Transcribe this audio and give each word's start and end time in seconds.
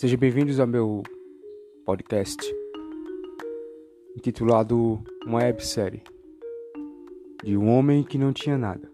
Sejam 0.00 0.18
bem-vindos 0.18 0.58
ao 0.58 0.66
meu 0.66 1.02
podcast 1.84 2.42
intitulado 4.16 4.98
Uma 5.26 5.40
websérie 5.40 6.02
de 7.44 7.54
um 7.54 7.68
homem 7.68 8.02
que 8.02 8.16
não 8.16 8.32
tinha 8.32 8.56
nada. 8.56 8.90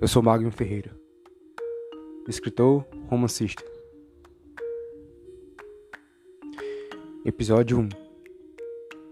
Eu 0.00 0.08
sou 0.08 0.20
Magno 0.20 0.50
Ferreira, 0.50 0.90
escritor, 2.26 2.84
romancista. 3.06 3.62
Episódio 7.24 7.78
1 7.78 7.88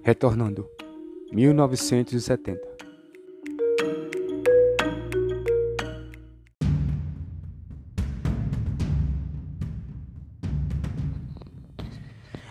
Retornando 0.03 0.69
1970 1.31 2.76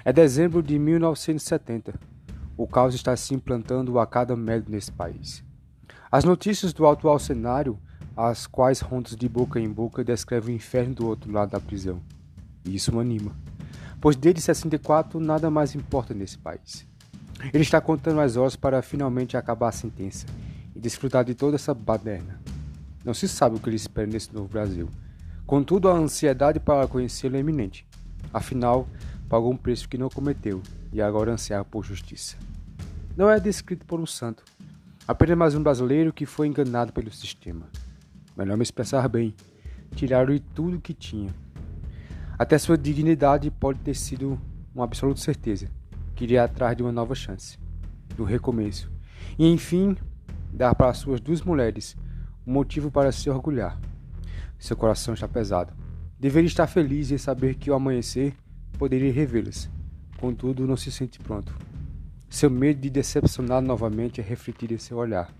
É 0.07 0.13
dezembro 0.13 0.61
de 0.61 0.77
1970. 0.77 1.99
O 2.55 2.67
caos 2.67 2.93
está 2.93 3.17
se 3.17 3.33
implantando 3.33 3.97
a 3.97 4.05
cada 4.05 4.35
metro 4.35 4.71
nesse 4.71 4.91
país. 4.91 5.43
As 6.11 6.23
notícias 6.23 6.71
do 6.73 6.85
atual 6.85 7.17
cenário, 7.17 7.79
as 8.15 8.45
quais 8.45 8.81
rondas 8.81 9.15
de 9.15 9.27
boca 9.27 9.59
em 9.59 9.67
boca 9.67 10.03
descrevem 10.03 10.53
o 10.53 10.57
inferno 10.57 10.93
do 10.93 11.07
outro 11.07 11.31
lado 11.31 11.49
da 11.49 11.59
prisão. 11.59 11.99
E 12.63 12.75
isso 12.75 12.93
me 12.93 13.01
anima. 13.01 13.35
Pois 13.99 14.15
desde 14.15 14.41
64 14.41 15.19
nada 15.19 15.49
mais 15.49 15.73
importa 15.73 16.13
nesse 16.13 16.37
país. 16.37 16.87
Ele 17.51 17.63
está 17.63 17.81
contando 17.81 18.21
as 18.21 18.37
horas 18.37 18.55
para 18.55 18.83
finalmente 18.83 19.35
acabar 19.35 19.69
a 19.69 19.71
sentença 19.71 20.27
e 20.75 20.79
desfrutar 20.79 21.25
de 21.25 21.33
toda 21.33 21.55
essa 21.55 21.73
baderna. 21.73 22.39
Não 23.03 23.15
se 23.15 23.27
sabe 23.27 23.55
o 23.55 23.59
que 23.59 23.69
ele 23.69 23.75
espera 23.75 24.05
nesse 24.05 24.31
novo 24.31 24.47
Brasil. 24.49 24.87
Contudo, 25.47 25.89
a 25.89 25.93
ansiedade 25.93 26.59
para 26.59 26.87
conhecê-lo 26.87 27.37
é 27.37 27.39
iminente. 27.39 27.87
Afinal, 28.31 28.87
pagou 29.27 29.51
um 29.51 29.57
preço 29.57 29.89
que 29.89 29.97
não 29.97 30.09
cometeu 30.09 30.61
e 30.91 31.01
agora 31.01 31.31
ansiava 31.31 31.65
por 31.65 31.83
justiça. 31.83 32.37
Não 33.17 33.29
é 33.29 33.39
descrito 33.39 33.85
por 33.85 33.99
um 33.99 34.05
santo, 34.05 34.43
apenas 35.07 35.37
mais 35.37 35.55
um 35.55 35.63
brasileiro 35.63 36.13
que 36.13 36.25
foi 36.25 36.47
enganado 36.47 36.91
pelo 36.91 37.11
sistema. 37.11 37.67
Melhor 38.37 38.57
me 38.57 38.63
expressar 38.63 39.07
bem, 39.07 39.33
tiraram-lhe 39.95 40.39
tudo 40.39 40.81
que 40.81 40.93
tinha. 40.93 41.33
Até 42.37 42.57
sua 42.57 42.77
dignidade 42.77 43.49
pode 43.49 43.79
ter 43.79 43.95
sido 43.95 44.39
uma 44.73 44.83
absoluta 44.83 45.21
certeza, 45.21 45.69
que 46.13 46.25
iria 46.25 46.43
atrás 46.43 46.75
de 46.75 46.83
uma 46.83 46.91
nova 46.91 47.15
chance, 47.15 47.57
do 48.17 48.25
recomeço, 48.25 48.91
e 49.39 49.47
enfim, 49.47 49.95
dar 50.51 50.75
para 50.75 50.93
suas 50.93 51.21
duas 51.21 51.41
mulheres 51.41 51.95
um 52.45 52.51
motivo 52.51 52.91
para 52.91 53.11
se 53.11 53.29
orgulhar. 53.29 53.79
Seu 54.59 54.75
coração 54.75 55.13
está 55.13 55.27
pesado. 55.27 55.73
Deveria 56.19 56.47
estar 56.47 56.67
feliz 56.67 57.11
em 57.11 57.17
saber 57.17 57.55
que 57.55 57.71
o 57.71 57.73
amanhecer 57.73 58.35
poderia 58.75 59.11
revê-las. 59.11 59.69
Contudo, 60.17 60.67
não 60.67 60.77
se 60.77 60.91
sente 60.91 61.19
pronto. 61.19 61.55
Seu 62.29 62.49
medo 62.49 62.81
de 62.81 62.89
decepcionar 62.89 63.61
novamente 63.61 64.19
é 64.19 64.23
refletir 64.23 64.71
em 64.71 64.77
seu 64.77 64.97
olhar, 64.97 65.33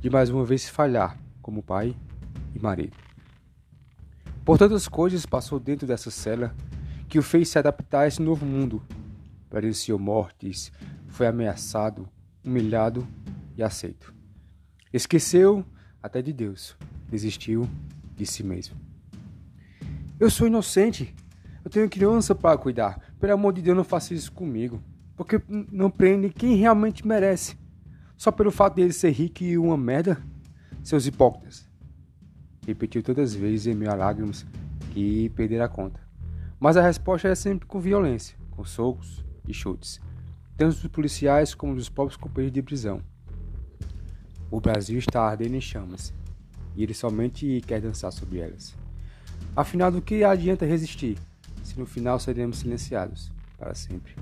de 0.00 0.10
mais 0.10 0.30
uma 0.30 0.44
vez 0.44 0.68
falhar 0.68 1.16
como 1.40 1.62
pai 1.62 1.96
e 2.54 2.58
marido. 2.58 2.96
Por 4.44 4.58
tantas 4.58 4.88
coisas 4.88 5.24
passou 5.24 5.60
dentro 5.60 5.86
dessa 5.86 6.10
cela 6.10 6.54
que 7.08 7.18
o 7.18 7.22
fez 7.22 7.48
se 7.48 7.58
adaptar 7.58 8.00
a 8.00 8.06
esse 8.08 8.20
novo 8.20 8.44
mundo. 8.44 8.82
Pareceu 9.48 9.98
mortes, 9.98 10.72
foi 11.08 11.26
ameaçado, 11.26 12.08
humilhado 12.44 13.06
e 13.56 13.62
aceito. 13.62 14.12
Esqueceu 14.92 15.64
até 16.02 16.20
de 16.20 16.32
Deus, 16.32 16.76
desistiu 17.08 17.68
de 18.16 18.26
si 18.26 18.42
mesmo. 18.42 18.76
Eu 20.18 20.30
sou 20.30 20.46
inocente, 20.46 21.14
eu 21.64 21.70
tenho 21.70 21.88
criança 21.88 22.34
para 22.34 22.58
cuidar. 22.58 23.14
Pelo 23.20 23.34
amor 23.34 23.52
de 23.52 23.62
Deus, 23.62 23.76
não 23.76 23.84
faça 23.84 24.14
isso 24.14 24.32
comigo. 24.32 24.82
Porque 25.16 25.40
não 25.48 25.90
prende 25.90 26.30
quem 26.30 26.56
realmente 26.56 27.06
merece. 27.06 27.56
Só 28.16 28.32
pelo 28.32 28.50
fato 28.50 28.76
dele 28.76 28.92
ser 28.92 29.10
rico 29.10 29.44
e 29.44 29.56
uma 29.58 29.76
merda? 29.76 30.22
Seus 30.82 31.06
hipócritas. 31.06 31.68
Repetiu 32.66 33.02
todas 33.02 33.30
as 33.30 33.34
vezes 33.34 33.66
em 33.66 33.74
meio 33.74 33.90
a 33.90 33.94
lágrimas 33.94 34.46
que 34.92 35.28
perderá 35.30 35.66
a 35.66 35.68
conta. 35.68 36.00
Mas 36.58 36.76
a 36.76 36.82
resposta 36.82 37.28
era 37.28 37.34
sempre 37.34 37.66
com 37.66 37.80
violência, 37.80 38.36
com 38.50 38.64
socos 38.64 39.24
e 39.48 39.52
chutes, 39.52 40.00
tanto 40.56 40.76
dos 40.76 40.86
policiais 40.88 41.54
como 41.54 41.74
dos 41.74 41.88
próprios 41.88 42.16
companheiros 42.16 42.54
de 42.54 42.62
prisão. 42.62 43.02
O 44.50 44.60
Brasil 44.60 44.98
está 44.98 45.22
ardendo 45.22 45.56
em 45.56 45.60
chamas, 45.60 46.14
e 46.76 46.82
ele 46.82 46.94
somente 46.94 47.60
quer 47.66 47.80
dançar 47.80 48.12
sobre 48.12 48.38
elas. 48.38 48.76
Afinal, 49.56 49.90
do 49.90 50.00
que 50.00 50.22
adianta 50.22 50.64
resistir? 50.64 51.18
Se 51.72 51.80
no 51.80 51.86
final 51.86 52.18
seremos 52.18 52.58
silenciados 52.58 53.32
para 53.58 53.74
sempre. 53.74 54.14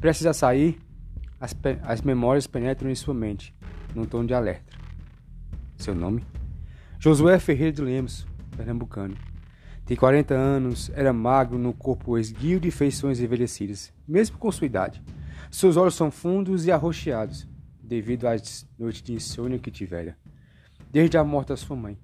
Precisa 0.00 0.32
sair, 0.32 0.80
as, 1.38 1.54
as 1.82 2.00
memórias 2.00 2.46
penetram 2.46 2.90
em 2.90 2.94
sua 2.94 3.12
mente, 3.12 3.54
num 3.94 4.06
tom 4.06 4.24
de 4.24 4.32
alerta. 4.32 4.76
Seu 5.76 5.94
nome? 5.94 6.24
Josué 6.98 7.38
Ferreira 7.38 7.72
de 7.72 7.82
Lemos, 7.82 8.26
pernambucano. 8.56 9.14
Tem 9.84 9.96
40 9.96 10.34
anos, 10.34 10.90
era 10.94 11.12
magro 11.12 11.58
no 11.58 11.72
corpo 11.72 12.16
esguio 12.16 12.60
de 12.60 12.70
feições 12.70 13.20
envelhecidas, 13.20 13.92
mesmo 14.06 14.38
com 14.38 14.50
sua 14.50 14.66
idade. 14.66 15.02
Seus 15.50 15.76
olhos 15.76 15.94
são 15.94 16.10
fundos 16.10 16.66
e 16.66 16.72
arroxeados, 16.72 17.46
devido 17.82 18.26
às 18.26 18.66
noites 18.78 19.02
de 19.02 19.12
insônia 19.12 19.58
que 19.58 19.70
tivera, 19.70 20.16
desde 20.90 21.18
a 21.18 21.24
morte 21.24 21.48
da 21.48 21.56
sua 21.56 21.76
mãe. 21.76 21.98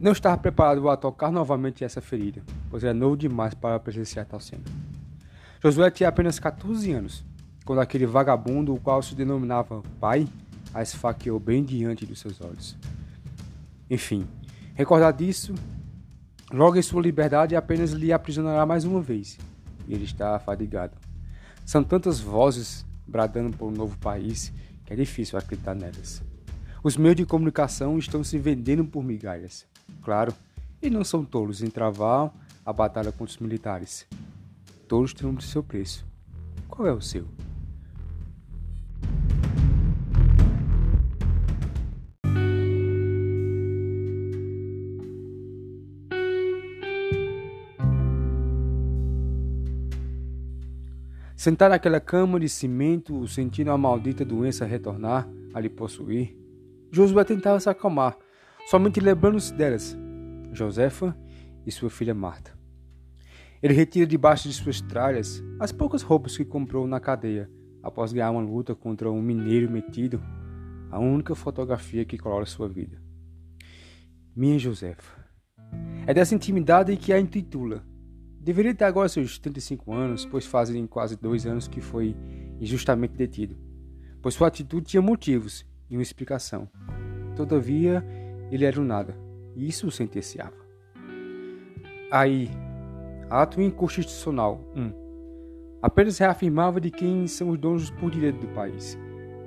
Não 0.00 0.12
estava 0.12 0.38
preparado 0.38 0.88
a 0.88 0.96
tocar 0.96 1.30
novamente 1.30 1.84
essa 1.84 2.00
ferida, 2.00 2.42
pois 2.70 2.82
era 2.82 2.94
novo 2.94 3.18
demais 3.18 3.52
para 3.52 3.78
presenciar 3.78 4.24
tal 4.24 4.40
cena. 4.40 4.62
Josué 5.62 5.90
tinha 5.90 6.08
apenas 6.08 6.38
14 6.38 6.90
anos, 6.90 7.22
quando 7.66 7.82
aquele 7.82 8.06
vagabundo, 8.06 8.72
o 8.72 8.80
qual 8.80 9.02
se 9.02 9.14
denominava 9.14 9.82
pai, 10.00 10.26
a 10.72 10.80
esfaqueou 10.80 11.38
bem 11.38 11.62
diante 11.62 12.06
dos 12.06 12.18
seus 12.18 12.40
olhos. 12.40 12.78
Enfim, 13.90 14.26
recordar 14.74 15.12
disso, 15.12 15.54
logo 16.50 16.78
em 16.78 16.82
sua 16.82 17.02
liberdade 17.02 17.54
apenas 17.54 17.90
lhe 17.90 18.10
aprisionará 18.10 18.64
mais 18.64 18.86
uma 18.86 19.02
vez, 19.02 19.36
e 19.86 19.92
ele 19.92 20.04
está 20.04 20.38
fadigado. 20.38 20.96
São 21.66 21.84
tantas 21.84 22.18
vozes 22.18 22.86
bradando 23.06 23.54
por 23.54 23.66
um 23.66 23.76
novo 23.76 23.98
país 23.98 24.50
que 24.86 24.94
é 24.94 24.96
difícil 24.96 25.38
acreditar 25.38 25.74
nelas. 25.74 26.22
Os 26.82 26.96
meios 26.96 27.16
de 27.16 27.26
comunicação 27.26 27.98
estão 27.98 28.24
se 28.24 28.38
vendendo 28.38 28.82
por 28.86 29.04
migalhas 29.04 29.68
claro, 30.02 30.32
e 30.82 30.88
não 30.88 31.04
são 31.04 31.24
tolos 31.24 31.62
em 31.62 31.70
travar 31.70 32.32
a 32.64 32.72
batalha 32.72 33.12
contra 33.12 33.32
os 33.32 33.38
militares. 33.38 34.06
Todos 34.88 35.12
têm 35.12 35.28
um 35.28 35.40
seu 35.40 35.62
preço. 35.62 36.06
Qual 36.68 36.86
é 36.86 36.92
o 36.92 37.00
seu? 37.00 37.26
Sentar 51.40 51.70
naquela 51.70 51.98
cama 51.98 52.38
de 52.38 52.50
cimento, 52.50 53.26
sentindo 53.26 53.70
a 53.70 53.78
maldita 53.78 54.26
doença 54.26 54.66
retornar 54.66 55.26
a 55.54 55.60
lhe 55.60 55.70
possuir, 55.70 56.36
Josué 56.92 57.24
tentava 57.24 57.58
se 57.58 57.70
acalmar, 57.70 58.18
somente 58.70 59.00
lembrando-se 59.00 59.52
delas, 59.52 59.98
Josefa 60.52 61.16
e 61.66 61.72
sua 61.72 61.90
filha 61.90 62.14
Marta. 62.14 62.56
Ele 63.60 63.74
retira 63.74 64.06
debaixo 64.06 64.46
de 64.46 64.54
suas 64.54 64.80
tralhas 64.80 65.42
as 65.58 65.72
poucas 65.72 66.02
roupas 66.02 66.36
que 66.36 66.44
comprou 66.44 66.86
na 66.86 67.00
cadeia 67.00 67.50
após 67.82 68.12
ganhar 68.12 68.30
uma 68.30 68.40
luta 68.40 68.72
contra 68.72 69.10
um 69.10 69.20
mineiro 69.20 69.68
metido, 69.68 70.22
a 70.88 71.00
única 71.00 71.34
fotografia 71.34 72.04
que 72.04 72.16
colora 72.16 72.46
sua 72.46 72.68
vida. 72.68 73.02
Minha 74.36 74.56
Josefa. 74.56 75.18
É 76.06 76.14
dessa 76.14 76.36
intimidade 76.36 76.96
que 76.96 77.12
a 77.12 77.18
intitula. 77.18 77.84
Deveria 78.40 78.72
ter 78.72 78.84
agora 78.84 79.08
seus 79.08 79.36
35 79.36 79.92
anos, 79.92 80.24
pois 80.24 80.46
fazem 80.46 80.86
quase 80.86 81.16
dois 81.16 81.44
anos 81.44 81.66
que 81.66 81.80
foi 81.80 82.14
injustamente 82.60 83.14
detido, 83.14 83.58
pois 84.22 84.36
sua 84.36 84.46
atitude 84.46 84.86
tinha 84.86 85.02
motivos 85.02 85.66
e 85.90 85.96
uma 85.96 86.04
explicação. 86.04 86.68
Todavia, 87.34 88.04
ele 88.50 88.64
era 88.64 88.80
um 88.80 88.84
nada, 88.84 89.16
e 89.54 89.68
isso 89.68 89.86
o 89.86 89.90
sentenciava. 89.90 90.56
Aí, 92.10 92.50
ato 93.28 93.60
inconstitucional 93.60 94.60
1. 94.74 94.80
Um, 94.80 94.92
apenas 95.80 96.18
reafirmava 96.18 96.80
de 96.80 96.90
quem 96.90 97.26
são 97.26 97.50
os 97.50 97.58
donos 97.58 97.90
por 97.90 98.10
direito 98.10 98.40
do 98.40 98.48
país. 98.48 98.98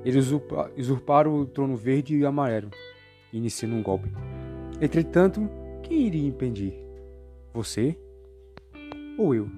Eles 0.06 0.32
usurparam 0.78 1.36
o 1.36 1.46
trono 1.46 1.76
verde 1.76 2.18
e 2.18 2.26
amarelo, 2.26 2.70
iniciando 3.32 3.76
um 3.76 3.84
golpe. 3.84 4.10
Entretanto, 4.82 5.50
quem 5.82 6.08
iria 6.08 6.28
impedir? 6.28 6.74
Você 7.54 7.98
ou 9.18 9.34
eu? 9.36 9.50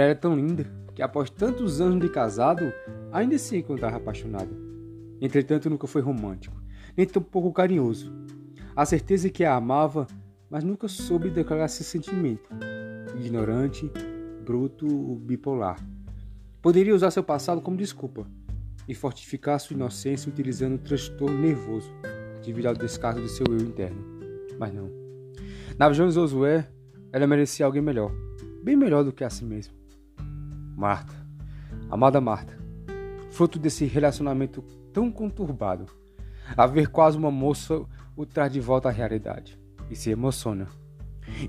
Era 0.00 0.14
tão 0.14 0.34
linda 0.34 0.64
que, 0.94 1.02
após 1.02 1.28
tantos 1.28 1.78
anos 1.78 2.00
de 2.00 2.08
casado, 2.08 2.72
ainda 3.12 3.36
se 3.36 3.58
encontrava 3.58 3.98
apaixonada. 3.98 4.50
Entretanto, 5.20 5.68
nunca 5.68 5.86
foi 5.86 6.00
romântico, 6.00 6.56
nem 6.96 7.06
tampouco 7.06 7.52
carinhoso. 7.52 8.10
A 8.74 8.86
certeza 8.86 9.28
que 9.28 9.44
a 9.44 9.54
amava, 9.54 10.06
mas 10.48 10.64
nunca 10.64 10.88
soube 10.88 11.28
declarar 11.28 11.68
seu 11.68 11.84
sentimento. 11.84 12.48
Ignorante, 13.14 13.92
bruto, 14.42 14.86
bipolar. 15.16 15.76
Poderia 16.62 16.94
usar 16.94 17.10
seu 17.10 17.22
passado 17.22 17.60
como 17.60 17.76
desculpa 17.76 18.26
e 18.88 18.94
fortificar 18.94 19.60
sua 19.60 19.74
inocência 19.74 20.30
utilizando 20.30 20.76
um 20.76 20.78
transtorno 20.78 21.38
nervoso 21.38 21.92
devido 22.42 22.66
ao 22.66 22.74
descaso 22.74 23.20
do 23.20 23.28
seu 23.28 23.44
eu 23.50 23.58
interno. 23.58 24.02
Mas 24.58 24.72
não. 24.72 24.90
Na 25.78 25.90
visão 25.90 26.08
de 26.08 26.14
Josué, 26.14 26.66
ela 27.12 27.26
merecia 27.26 27.66
alguém 27.66 27.82
melhor, 27.82 28.10
bem 28.64 28.76
melhor 28.76 29.04
do 29.04 29.12
que 29.12 29.24
a 29.24 29.28
si 29.28 29.44
mesma. 29.44 29.79
Marta, 30.80 31.12
amada 31.90 32.22
Marta, 32.22 32.58
fruto 33.30 33.58
desse 33.58 33.84
relacionamento 33.84 34.62
tão 34.94 35.12
conturbado, 35.12 35.84
a 36.56 36.66
ver 36.66 36.88
quase 36.88 37.18
uma 37.18 37.30
moça 37.30 37.84
o 38.16 38.24
traz 38.24 38.50
de 38.50 38.60
volta 38.60 38.88
à 38.88 38.90
realidade 38.90 39.60
e 39.90 39.94
se 39.94 40.08
emociona. 40.08 40.68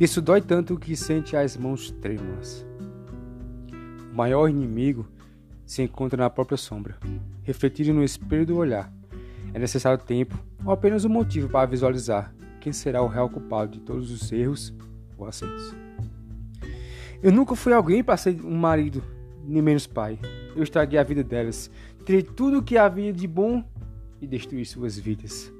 Isso 0.02 0.22
dói 0.22 0.42
tanto 0.42 0.78
que 0.78 0.98
sente 0.98 1.38
as 1.38 1.56
mãos 1.56 1.92
trêmulas. 1.92 2.66
O 4.12 4.14
maior 4.14 4.50
inimigo 4.50 5.08
se 5.66 5.82
encontra 5.82 6.22
na 6.22 6.30
própria 6.30 6.58
sombra, 6.58 6.98
refletido 7.42 7.94
no 7.94 8.04
espelho 8.04 8.46
do 8.46 8.58
olhar. 8.58 8.92
É 9.54 9.60
necessário 9.60 9.98
tempo 10.04 10.38
ou 10.66 10.74
apenas 10.74 11.06
um 11.06 11.10
motivo 11.10 11.48
para 11.48 11.70
visualizar 11.70 12.36
quem 12.60 12.74
será 12.74 13.02
o 13.02 13.08
real 13.08 13.30
culpado 13.30 13.72
de 13.72 13.80
todos 13.80 14.12
os 14.12 14.30
erros 14.30 14.74
ou 15.18 15.26
acertos. 15.26 15.74
Eu 17.24 17.32
nunca 17.32 17.56
fui 17.56 17.72
alguém 17.72 18.04
para 18.04 18.18
ser 18.18 18.44
um 18.44 18.58
marido, 18.58 19.02
nem 19.46 19.62
menos 19.62 19.88
pai. 19.88 20.20
Eu 20.56 20.64
estraguei 20.64 21.00
a 21.00 21.04
vida 21.04 21.24
delas, 21.24 21.70
tirei 22.06 22.24
tudo 22.24 22.60
o 22.60 22.64
que 22.64 22.78
havia 22.78 23.12
de 23.12 23.28
bom 23.28 23.64
e 24.22 24.28
destruí 24.28 24.66
suas 24.66 24.98
vidas. 24.98 25.52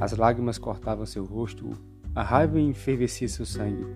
As 0.00 0.16
lágrimas 0.16 0.58
cortavam 0.58 1.06
seu 1.06 1.24
rosto, 1.24 1.70
a 2.14 2.22
raiva 2.22 2.58
enfervecia 2.58 3.28
seu 3.28 3.46
sangue. 3.46 3.86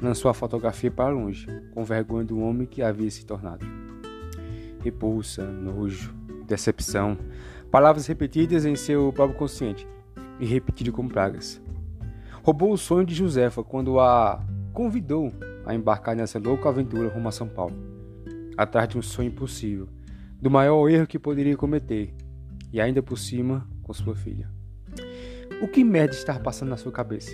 Lançou 0.00 0.30
a 0.30 0.34
fotografia 0.34 0.90
para 0.90 1.12
longe, 1.12 1.46
com 1.74 1.84
vergonha 1.84 2.24
do 2.24 2.40
homem 2.40 2.66
que 2.66 2.82
havia 2.82 3.10
se 3.10 3.26
tornado. 3.26 3.66
Repulsa, 4.82 5.44
nojo, 5.44 6.14
decepção, 6.46 7.18
palavras 7.70 8.06
repetidas 8.06 8.64
em 8.64 8.74
seu 8.74 9.12
próprio 9.12 9.38
consciente 9.38 9.86
e 10.38 10.46
repetidas 10.46 10.94
como 10.94 11.10
pragas. 11.10 11.60
Roubou 12.42 12.72
o 12.72 12.78
sonho 12.78 13.04
de 13.04 13.14
Josefa 13.14 13.62
quando 13.62 14.00
a 14.00 14.42
convidou 14.72 15.30
a 15.66 15.74
embarcar 15.74 16.16
nessa 16.16 16.38
louca 16.38 16.68
aventura 16.68 17.08
rumo 17.08 17.28
a 17.28 17.32
São 17.32 17.46
Paulo, 17.46 17.76
atrás 18.62 18.88
de 18.88 18.98
um 18.98 19.02
sonho 19.02 19.28
impossível, 19.28 19.88
do 20.40 20.50
maior 20.50 20.88
erro 20.88 21.06
que 21.06 21.18
poderia 21.18 21.56
cometer, 21.56 22.14
e 22.72 22.80
ainda 22.80 23.02
por 23.02 23.18
cima 23.18 23.66
com 23.82 23.92
sua 23.92 24.14
filha. 24.14 24.50
O 25.62 25.68
que 25.68 25.82
merda 25.82 26.14
está 26.14 26.38
passando 26.38 26.68
na 26.68 26.76
sua 26.76 26.92
cabeça? 26.92 27.30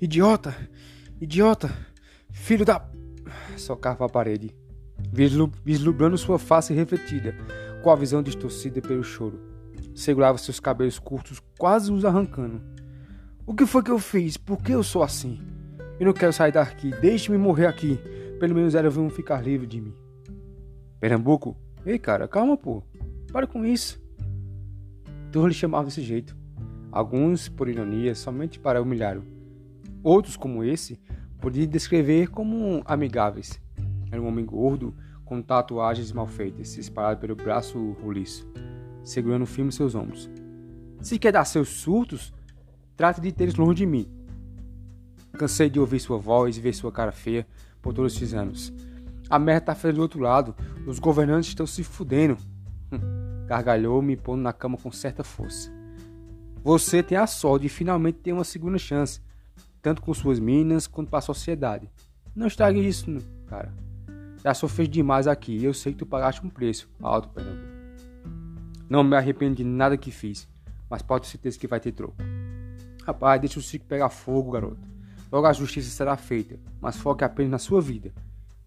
Idiota! 0.00 0.54
Idiota! 1.20 1.70
Filho 2.30 2.64
da. 2.64 2.88
Socava 3.56 4.06
a 4.06 4.08
parede, 4.08 4.54
vislumbrando 5.64 6.16
sua 6.16 6.38
face 6.38 6.72
refletida, 6.72 7.34
com 7.82 7.90
a 7.90 7.96
visão 7.96 8.22
distorcida 8.22 8.80
pelo 8.80 9.02
choro. 9.02 9.40
Segurava 9.94 10.38
seus 10.38 10.60
cabelos 10.60 10.98
curtos, 10.98 11.42
quase 11.58 11.92
os 11.92 12.04
arrancando. 12.04 12.62
O 13.44 13.54
que 13.54 13.66
foi 13.66 13.82
que 13.82 13.90
eu 13.90 13.98
fiz? 13.98 14.36
Por 14.36 14.62
que 14.62 14.72
eu 14.72 14.82
sou 14.82 15.02
assim? 15.02 15.40
Eu 15.98 16.06
não 16.06 16.12
quero 16.12 16.32
sair 16.32 16.52
daqui. 16.52 16.90
Deixe-me 17.00 17.36
morrer 17.36 17.66
aqui. 17.66 17.98
Pelo 18.38 18.54
menos 18.54 18.74
elas 18.74 18.94
vão 18.94 19.10
ficar 19.10 19.42
livres 19.42 19.68
de 19.68 19.80
mim. 19.80 19.94
Pernambuco? 21.00 21.56
Ei, 21.84 21.98
cara, 21.98 22.26
calma, 22.28 22.56
pô. 22.56 22.82
Para 23.32 23.46
com 23.46 23.64
isso. 23.64 24.00
Todos 25.32 25.48
lhe 25.48 25.54
chamavam 25.54 25.86
desse 25.86 26.02
jeito 26.02 26.38
alguns 26.90 27.48
por 27.48 27.68
ironia, 27.68 28.14
somente 28.14 28.58
para 28.58 28.82
humilhá-lo. 28.82 29.24
Outros, 30.02 30.36
como 30.36 30.64
esse, 30.64 30.98
podia 31.40 31.66
descrever 31.66 32.28
como 32.28 32.82
amigáveis. 32.84 33.60
Era 34.10 34.20
um 34.20 34.26
homem 34.26 34.44
gordo, 34.44 34.94
com 35.24 35.42
tatuagens 35.42 36.10
mal 36.12 36.26
feitas, 36.26 36.76
espalhado 36.78 37.20
pelo 37.20 37.36
braço 37.36 37.92
roliço, 38.02 38.48
segurando 39.04 39.44
firme 39.44 39.70
seus 39.70 39.94
ombros. 39.94 40.30
Se 41.00 41.18
quer 41.18 41.32
dar 41.32 41.44
seus 41.44 41.68
surtos, 41.68 42.32
trate 42.96 43.20
de 43.20 43.30
tê-los 43.30 43.56
longe 43.56 43.76
de 43.76 43.86
mim. 43.86 44.10
Cansei 45.32 45.68
de 45.68 45.78
ouvir 45.78 46.00
sua 46.00 46.18
voz 46.18 46.56
e 46.56 46.60
ver 46.60 46.72
sua 46.72 46.90
cara 46.90 47.12
feia 47.12 47.46
por 47.88 47.94
todos 47.94 48.14
esses 48.14 48.34
anos. 48.34 48.70
A 49.30 49.38
merda 49.38 49.66
tá 49.66 49.74
feita 49.74 49.96
do 49.96 50.02
outro 50.02 50.20
lado, 50.20 50.54
os 50.86 50.98
governantes 50.98 51.48
estão 51.48 51.66
se 51.66 51.82
fudendo. 51.82 52.36
Gargalhou, 53.46 54.02
me 54.02 54.14
pondo 54.14 54.42
na 54.42 54.52
cama 54.52 54.76
com 54.76 54.92
certa 54.92 55.24
força. 55.24 55.72
Você 56.62 57.02
tem 57.02 57.16
a 57.16 57.26
sorte 57.26 57.62
de 57.62 57.68
finalmente 57.70 58.18
ter 58.18 58.32
uma 58.32 58.44
segunda 58.44 58.76
chance, 58.76 59.22
tanto 59.80 60.02
com 60.02 60.12
suas 60.12 60.38
minas 60.38 60.86
quanto 60.86 61.08
para 61.08 61.20
a 61.20 61.22
sociedade. 61.22 61.90
Não 62.36 62.46
estrague 62.46 62.86
isso, 62.86 63.06
cara. 63.46 63.72
Já 64.44 64.52
sofri 64.52 64.86
demais 64.86 65.26
aqui 65.26 65.56
e 65.56 65.64
eu 65.64 65.72
sei 65.72 65.92
que 65.92 65.98
tu 65.98 66.06
pagaste 66.06 66.44
um 66.44 66.50
preço 66.50 66.90
alto, 67.02 67.30
Pernambuco. 67.30 67.68
Não 68.88 69.02
me 69.02 69.16
arrependo 69.16 69.56
de 69.56 69.64
nada 69.64 69.96
que 69.96 70.10
fiz, 70.10 70.46
mas 70.90 71.00
pode 71.00 71.24
ter 71.24 71.30
certeza 71.30 71.58
que 71.58 71.66
vai 71.66 71.80
ter 71.80 71.92
troco. 71.92 72.16
Rapaz, 73.06 73.40
deixa 73.40 73.58
o 73.58 73.62
circo 73.62 73.86
pegar 73.86 74.10
fogo, 74.10 74.50
garoto. 74.50 74.97
Logo 75.30 75.46
a 75.46 75.52
justiça 75.52 75.90
será 75.90 76.16
feita, 76.16 76.58
mas 76.80 76.96
foque 76.96 77.22
apenas 77.22 77.50
na 77.50 77.58
sua 77.58 77.80
vida, 77.80 78.12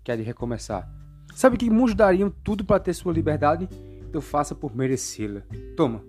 que 0.03 0.11
é 0.11 0.17
de 0.17 0.23
recomeçar. 0.23 0.87
Sabe 1.33 1.57
que 1.57 1.69
muitos 1.69 1.95
dariam 1.95 2.29
tudo 2.29 2.63
para 2.63 2.79
ter 2.79 2.93
sua 2.93 3.13
liberdade? 3.13 3.67
Então 4.01 4.21
faça 4.21 4.53
por 4.53 4.75
merecê-la. 4.75 5.41
Toma, 5.75 6.03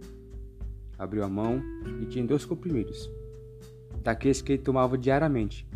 abriu 0.98 1.24
a 1.24 1.28
mão 1.28 1.62
e 2.00 2.06
tinha 2.06 2.24
dois 2.24 2.44
comprimidos, 2.44 3.10
daqueles 4.02 4.42
que 4.42 4.52
ele 4.52 4.62
tomava 4.62 4.98
diariamente. 4.98 5.66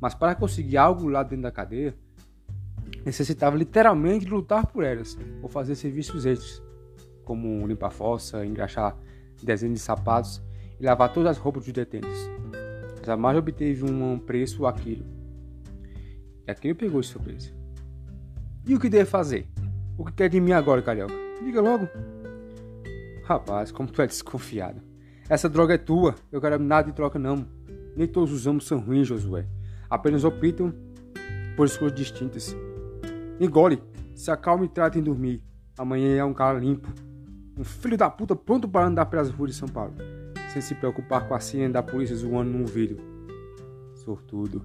Mas 0.00 0.14
para 0.14 0.34
conseguir 0.34 0.76
algo 0.76 1.08
lá 1.08 1.22
dentro 1.22 1.42
da 1.42 1.50
cadeia, 1.50 1.94
necessitava 3.04 3.56
literalmente 3.56 4.26
lutar 4.26 4.66
por 4.66 4.84
elas 4.84 5.16
ou 5.42 5.48
fazer 5.48 5.74
serviços 5.74 6.26
extras, 6.26 6.62
como 7.24 7.66
limpar 7.66 7.90
fossa, 7.90 8.44
engraxar 8.44 8.96
desenhos 9.42 9.78
de 9.78 9.84
sapatos 9.84 10.42
e 10.78 10.84
lavar 10.84 11.12
todas 11.12 11.36
as 11.36 11.38
roupas 11.38 11.64
dos 11.64 11.72
detentos. 11.72 12.18
Jamais 13.08 13.38
obteve 13.38 13.86
um 13.86 14.18
preço 14.18 14.66
aquilo. 14.66 15.02
E 16.46 16.50
aquilo 16.50 16.74
pegou 16.74 17.00
de 17.00 17.06
surpresa. 17.06 17.50
E 18.66 18.74
o 18.74 18.78
que 18.78 18.90
devo 18.90 19.08
fazer? 19.08 19.48
O 19.96 20.04
que 20.04 20.12
quer 20.12 20.28
de 20.28 20.38
mim 20.38 20.52
agora, 20.52 20.82
Carioca? 20.82 21.14
Diga 21.42 21.58
logo. 21.62 21.88
Rapaz, 23.24 23.72
como 23.72 23.90
tu 23.90 24.02
é 24.02 24.06
desconfiado. 24.06 24.82
Essa 25.26 25.48
droga 25.48 25.72
é 25.72 25.78
tua, 25.78 26.16
eu 26.30 26.38
quero 26.38 26.58
nada 26.58 26.90
de 26.90 26.94
troca 26.94 27.18
não. 27.18 27.46
Nem 27.96 28.06
todos 28.06 28.30
os 28.30 28.46
homens 28.46 28.64
são 28.64 28.78
ruins, 28.78 29.08
Josué. 29.08 29.46
Apenas 29.88 30.22
optam 30.22 30.74
por 31.56 31.64
escolhas 31.64 31.94
distintas. 31.94 32.54
Engole, 33.40 33.82
se 34.14 34.30
acalme 34.30 34.66
e 34.66 34.68
trate 34.68 34.98
em 34.98 35.02
dormir. 35.02 35.42
Amanhã 35.78 36.14
é 36.14 36.24
um 36.24 36.34
cara 36.34 36.58
limpo. 36.58 36.92
Um 37.56 37.64
filho 37.64 37.96
da 37.96 38.10
puta 38.10 38.36
pronto 38.36 38.68
para 38.68 38.86
andar 38.86 39.06
pelas 39.06 39.30
ruas 39.30 39.52
de 39.52 39.56
São 39.56 39.66
Paulo. 39.66 39.94
Sem 40.52 40.62
se 40.62 40.74
preocupar 40.74 41.28
com 41.28 41.34
a 41.34 41.40
cena 41.40 41.70
da 41.70 41.82
polícia 41.82 42.16
zoando 42.16 42.50
num 42.50 42.64
vídeo. 42.64 42.98
Sortudo. 43.94 44.64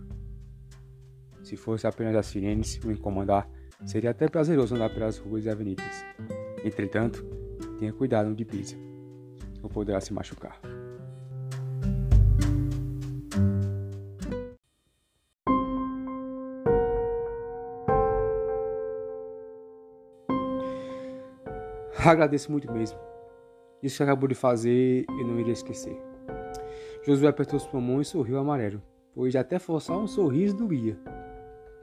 Se 1.43 1.55
fosse 1.57 1.85
apenas 1.85 2.15
as 2.15 2.25
sirenes 2.25 2.79
o 2.83 2.91
incomodar, 2.91 3.49
seria 3.85 4.11
até 4.11 4.27
prazeroso 4.27 4.75
andar 4.75 4.93
pelas 4.93 5.17
ruas 5.17 5.45
e 5.45 5.49
avenidas. 5.49 6.05
Entretanto, 6.63 7.25
Tenha 7.83 7.91
cuidado 7.91 8.29
onde 8.29 8.45
pisa, 8.45 8.77
ou 9.61 9.69
poderá 9.69 9.99
se 9.99 10.13
machucar. 10.13 10.57
Agradeço 22.05 22.51
muito 22.51 22.71
mesmo. 22.71 22.97
Isso 23.83 23.97
que 23.97 24.03
acabou 24.03 24.29
de 24.29 24.35
fazer, 24.35 25.05
eu 25.09 25.27
não 25.27 25.39
iria 25.39 25.53
esquecer. 25.53 25.95
Josué 27.05 27.27
apertou 27.27 27.59
sua 27.59 27.81
mão 27.81 28.01
e 28.01 28.05
sorriu 28.05 28.39
amarelo, 28.39 28.81
pois 29.13 29.35
até 29.35 29.59
forçar 29.59 29.97
um 29.97 30.07
sorriso 30.07 30.55
doía. 30.55 30.97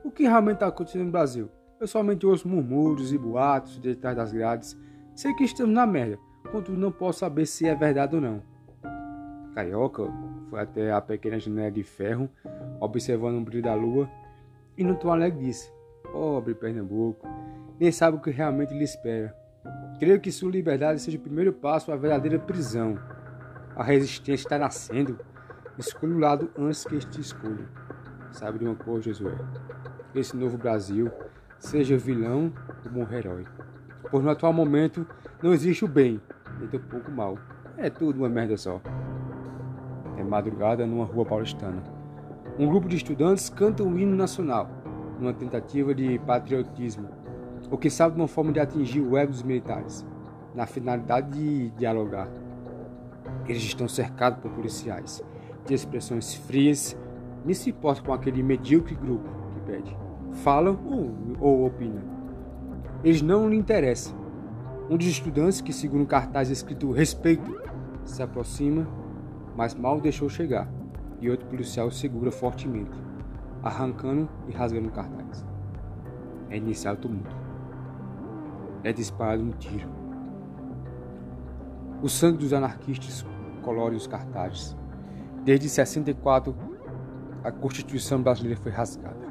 O 0.02 0.10
que 0.10 0.22
realmente 0.22 0.54
está 0.54 0.66
acontecendo 0.66 1.04
no 1.04 1.12
Brasil? 1.12 1.48
Eu 1.78 1.86
somente 1.86 2.26
ouço 2.26 2.48
murmúrios 2.48 3.12
e 3.12 3.18
boatos 3.18 3.78
detrás 3.78 4.16
das 4.16 4.32
grades 4.32 4.76
Sei 5.14 5.34
que 5.34 5.44
estamos 5.44 5.74
na 5.74 5.86
merda, 5.86 6.18
contudo 6.50 6.78
não 6.78 6.90
posso 6.90 7.18
saber 7.18 7.44
se 7.44 7.68
é 7.68 7.74
verdade 7.74 8.14
ou 8.14 8.22
não. 8.22 8.42
Carioca 9.54 10.04
foi 10.48 10.60
até 10.60 10.90
a 10.90 11.00
pequena 11.00 11.38
janela 11.38 11.70
de 11.70 11.82
ferro, 11.82 12.30
observando 12.80 13.36
o 13.36 13.44
brilho 13.44 13.64
da 13.64 13.74
lua, 13.74 14.08
e 14.78 14.82
não 14.82 14.94
tão 14.94 15.12
alegre 15.12 15.44
disse: 15.44 15.70
Pobre 16.10 16.54
Pernambuco, 16.54 17.26
nem 17.78 17.92
sabe 17.92 18.16
o 18.16 18.20
que 18.20 18.30
realmente 18.30 18.72
lhe 18.72 18.84
espera. 18.84 19.36
Creio 20.00 20.18
que 20.18 20.32
sua 20.32 20.50
liberdade 20.50 20.98
seja 20.98 21.18
o 21.18 21.20
primeiro 21.20 21.52
passo 21.52 21.92
à 21.92 21.96
verdadeira 21.96 22.38
prisão. 22.38 22.98
A 23.76 23.84
resistência 23.84 24.46
está 24.46 24.58
nascendo. 24.58 25.18
Escolha 25.78 26.14
o 26.14 26.18
lado 26.18 26.50
antes 26.58 26.84
que 26.84 26.96
este 26.96 27.20
escolha. 27.20 27.68
Sabe 28.32 28.58
de 28.58 28.64
uma 28.64 28.74
coisa, 28.74 29.12
Josué? 29.12 29.36
esse 30.14 30.36
novo 30.36 30.58
Brasil, 30.58 31.10
seja 31.58 31.96
vilão 31.96 32.52
ou 32.84 32.90
bom 32.90 33.14
herói. 33.14 33.44
Pois 34.10 34.24
no 34.24 34.30
atual 34.30 34.52
momento 34.52 35.06
não 35.42 35.52
existe 35.52 35.84
o 35.84 35.88
bem, 35.88 36.20
nem 36.58 36.68
tampouco 36.68 37.10
o 37.10 37.14
mal. 37.14 37.38
É 37.76 37.88
tudo 37.90 38.18
uma 38.18 38.28
merda 38.28 38.56
só. 38.56 38.80
É 40.16 40.24
madrugada 40.24 40.86
numa 40.86 41.04
rua 41.04 41.24
paulistana. 41.24 41.82
Um 42.58 42.66
grupo 42.66 42.88
de 42.88 42.96
estudantes 42.96 43.48
canta 43.48 43.82
o 43.82 43.98
hino 43.98 44.16
nacional, 44.16 44.68
numa 45.18 45.32
tentativa 45.32 45.94
de 45.94 46.18
patriotismo, 46.20 47.19
ou 47.70 47.78
que 47.78 47.90
sabe 47.90 48.14
de 48.14 48.20
uma 48.20 48.28
forma 48.28 48.52
de 48.52 48.60
atingir 48.60 49.00
o 49.00 49.16
ego 49.16 49.32
dos 49.32 49.42
militares, 49.42 50.06
na 50.54 50.66
finalidade 50.66 51.30
de 51.30 51.70
dialogar. 51.70 52.28
Eles 53.46 53.62
estão 53.62 53.88
cercados 53.88 54.40
por 54.40 54.50
policiais, 54.52 55.22
de 55.66 55.74
expressões 55.74 56.34
frias, 56.34 56.96
nem 57.44 57.54
se 57.54 57.70
importa 57.70 58.02
com 58.02 58.12
aquele 58.12 58.42
medíocre 58.42 58.94
grupo 58.94 59.28
que 59.54 59.60
pede. 59.60 59.96
Falam 60.42 60.78
ou, 60.86 61.12
ou 61.40 61.66
opinam. 61.66 62.02
Eles 63.02 63.22
não 63.22 63.48
lhe 63.48 63.56
interessam. 63.56 64.14
Um 64.88 64.96
dos 64.96 65.06
estudantes 65.06 65.60
que 65.60 65.72
segura 65.72 66.02
um 66.02 66.06
cartaz 66.06 66.50
escrito 66.50 66.90
respeito 66.90 67.60
se 68.04 68.22
aproxima, 68.22 68.86
mas 69.56 69.74
mal 69.74 70.00
deixou 70.00 70.28
chegar, 70.28 70.68
e 71.20 71.30
outro 71.30 71.46
policial 71.46 71.88
o 71.88 71.92
segura 71.92 72.30
fortemente, 72.30 72.98
arrancando 73.62 74.28
e 74.48 74.52
rasgando 74.52 74.88
o 74.88 74.92
cartaz. 74.92 75.44
É 76.48 76.56
iniciado 76.56 76.98
o 76.98 77.02
tumulto. 77.02 77.39
É 78.82 78.92
disparado 78.92 79.42
um 79.42 79.50
tiro. 79.50 79.88
O 82.02 82.08
sangue 82.08 82.38
dos 82.38 82.52
anarquistas 82.52 83.26
colore 83.62 83.94
os 83.94 84.06
cartazes. 84.06 84.76
Desde 85.44 85.68
64, 85.68 86.54
a 87.44 87.52
Constituição 87.52 88.22
brasileira 88.22 88.58
foi 88.58 88.72
rasgada. 88.72 89.28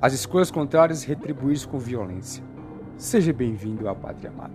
As 0.00 0.12
escolhas 0.12 0.50
contrárias 0.50 1.04
retribuídas 1.04 1.64
com 1.64 1.78
violência. 1.78 2.44
Seja 2.96 3.32
bem-vindo 3.32 3.88
à 3.88 3.94
pátria 3.94 4.30
amada. 4.30 4.54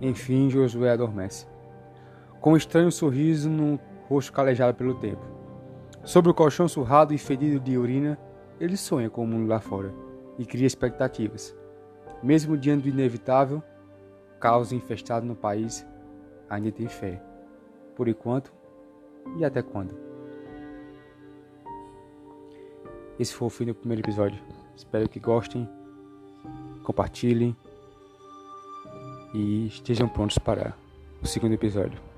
Enfim, 0.00 0.48
Josué 0.48 0.92
adormece, 0.92 1.46
com 2.40 2.52
um 2.52 2.56
estranho 2.56 2.90
sorriso 2.90 3.50
no 3.50 3.78
rosto 4.08 4.32
calejado 4.32 4.74
pelo 4.74 4.94
tempo. 4.94 5.22
Sobre 6.04 6.30
o 6.30 6.34
colchão 6.34 6.66
surrado 6.66 7.12
e 7.12 7.18
fedido 7.18 7.60
de 7.60 7.76
urina, 7.76 8.18
ele 8.58 8.78
sonha 8.78 9.10
com 9.10 9.24
o 9.24 9.26
mundo 9.26 9.46
lá 9.46 9.60
fora 9.60 9.92
e 10.38 10.46
cria 10.46 10.66
expectativas. 10.66 11.54
Mesmo 12.22 12.56
diante 12.56 12.82
do 12.82 12.88
inevitável, 12.88 13.62
caos 14.38 14.72
infestado 14.72 15.24
no 15.24 15.34
país, 15.34 15.86
ainda 16.48 16.70
tem 16.70 16.88
fé. 16.88 17.22
Por 17.96 18.08
enquanto, 18.08 18.52
e 19.38 19.44
até 19.44 19.62
quando? 19.62 19.94
Esse 23.18 23.34
foi 23.34 23.46
o 23.46 23.50
fim 23.50 23.66
do 23.66 23.74
primeiro 23.74 24.02
episódio. 24.02 24.42
Espero 24.74 25.08
que 25.08 25.20
gostem, 25.20 25.68
compartilhem 26.82 27.54
e 29.34 29.66
estejam 29.66 30.08
prontos 30.08 30.38
para 30.38 30.74
o 31.22 31.26
segundo 31.26 31.52
episódio. 31.52 32.09